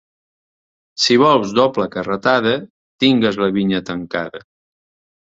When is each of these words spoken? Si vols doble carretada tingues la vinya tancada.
Si 1.03 1.17
vols 1.25 1.53
doble 1.59 1.87
carretada 1.97 2.57
tingues 3.07 3.41
la 3.45 3.55
vinya 3.63 3.87
tancada. 3.95 4.47